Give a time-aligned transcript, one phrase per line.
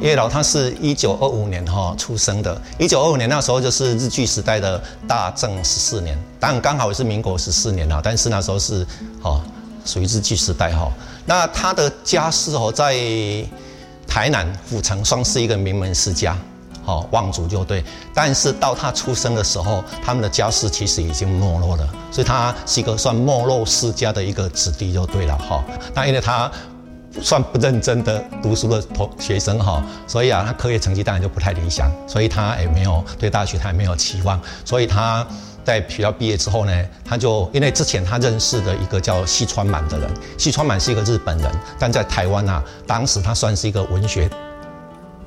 [0.00, 8.86] 叶老他是一九二五年哈出生的，一九二五年那时候就是日据时代的大正十四年，当然刚好也是民国十四年啦，但是那时候是
[9.22, 9.38] 哈
[9.84, 10.90] 属于日据时代哈。
[11.26, 12.94] 那他的家世哦在
[14.06, 16.34] 台南府城算是一个名门世家，
[16.82, 25.62] 好望族就对，但是到他出生的时候，他们的家世其实已经没落了，所以他是一个算没落世家的一个子弟就对了哈。
[25.94, 26.50] 那因为他。
[27.22, 35.26] 算不认真的读书的同学生哈，所以啊，他课业成绩当然就不太理想，所以他也没有对大学他也没有期望，所以他
[35.64, 36.72] 在学校毕业之后呢，
[37.04, 44.28] 他就因为之前他认识的一个叫西川满的人，西川满是一个日本人，但在台湾啊，当时他算是一个文学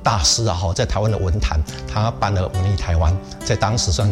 [0.02, 4.08] 大师啊哈，在台湾的文坛，他办了文艺台湾，在当时算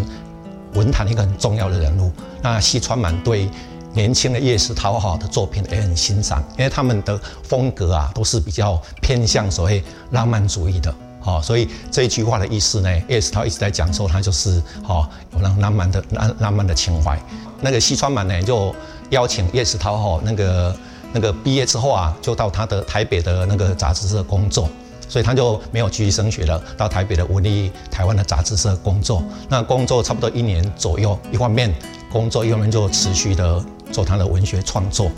[0.74, 2.10] 文坛一个很重要的人物。
[2.40, 3.48] 那西川满对。
[3.94, 17.18] 年轻的叶石涛哈的作品也很欣赏，因为他们的风格啊都是比较偏向所谓浪漫主义的，好，所以这一句话的意思呢，叶石涛一直在讲说他就是好有那浪漫的浪浪漫的情怀。
[17.60, 18.74] 那个西川满呢就
[19.10, 20.76] 邀请叶石涛哈那个
[21.12, 24.68] 那个毕业之后啊，就到他的台北的那个杂志社工作，
[25.06, 29.22] 所以他就没有继续升学了，到台北的文艺台湾的杂志社工作。
[29.50, 31.72] 那工作差不多一年左右，一方面
[32.10, 33.62] 工作，一方面就持续的。
[33.92, 35.10] 做他的文学创作，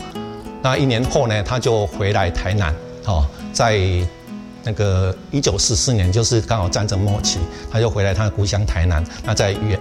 [0.61, 3.79] 那一年后呢，他就回来台南，哦，在
[4.63, 7.39] 那个一九四四年，就是刚好战争末期，
[7.71, 9.03] 他就回来他的故乡台南。
[9.23, 9.79] 那在原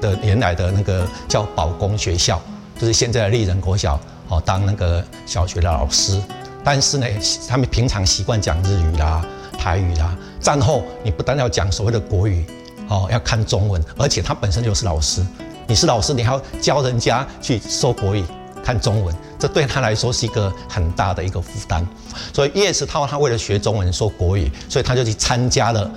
[0.00, 2.40] 的原来的那个叫保公学校，
[2.78, 6.20] 就是现在的丽人国小，哦，当那个小学的老师。
[6.62, 7.06] 但是呢，
[7.48, 9.24] 他们平常习惯讲日语啦、
[9.58, 10.16] 台语啦。
[10.40, 12.44] 战后你不但要讲所谓的国语，
[12.88, 15.24] 哦，要看中文，而且他本身就是老师。
[15.66, 18.22] 你是老师，你还要教人家去说国语、
[18.62, 21.86] 看中文，这对他来说是一个很大的一个负担。
[22.32, 25.90] 所以叶石涛他为了学中文、说国语，所以他就去参加了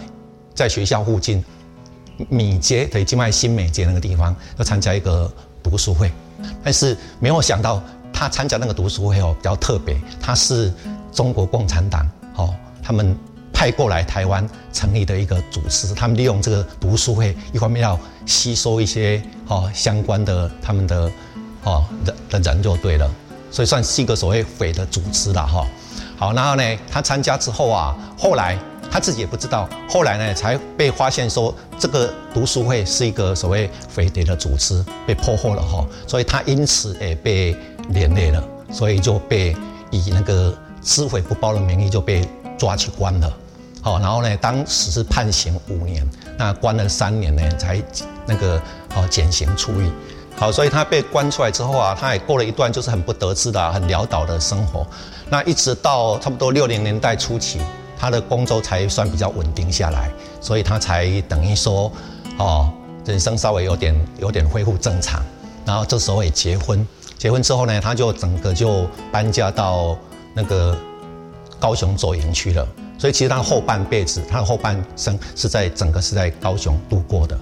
[0.56, 1.44] 在学校附近
[2.30, 5.32] 米街，对，金麦新美街那个地方，要参加一个
[5.62, 6.12] 读书会。
[6.64, 7.82] 但是没有想到，
[8.14, 10.74] 他参加那个读书会哦比较特别，他是
[11.12, 13.18] 中国共产党哦，他们。
[13.58, 21.12] 派过来台湾成立的一个组织，他们利用这个读书会，一方面要吸收一些哦相关的他们的
[21.64, 23.10] 哦的的人就对了，
[23.50, 25.66] 所以算是一个所谓匪的组织了哈。
[26.20, 28.56] 好，然后呢，他参加之后啊，后来
[28.92, 37.58] 他自己也不知道，后来呢才被发现说这个读书会是一个所谓匪谍的组织，被破获了哈，所以他因此也被
[37.90, 39.58] 连累了，所以就被
[39.90, 42.24] 以那个知匪不报的名义就被
[42.56, 43.34] 抓去关了。
[43.88, 46.06] 好，然后呢，当时是判刑五年，
[46.38, 47.82] 那关了三年呢，才
[48.26, 48.62] 那个
[48.94, 49.90] 哦减刑出狱。
[50.36, 54.86] 好，所以他被关出来之后啊，他也过了一段就是很不得志的、很潦倒的生活。
[55.30, 57.62] 那一直到差不多六零年代初期，
[57.98, 60.12] 他的工作才算比较稳定下来，
[60.42, 61.90] 所以他才等于说
[62.40, 62.70] 哦，
[63.06, 65.24] 人生稍微有点有点恢复正常。
[65.66, 66.86] 然后这时候也结婚，
[67.18, 69.98] 结婚之后呢，他就整个就搬家到
[70.34, 70.78] 那个
[71.58, 72.68] 高雄左营去了。
[72.98, 77.40] 所以其实他后半辈子，他后半生是在整个是在高雄度过的。